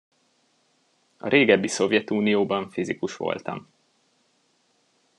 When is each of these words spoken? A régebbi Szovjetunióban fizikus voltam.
A 1.17 1.27
régebbi 1.27 1.67
Szovjetunióban 1.67 2.69
fizikus 2.69 3.17
voltam. 3.17 3.67